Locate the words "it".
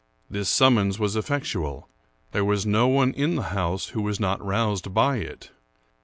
5.17-5.51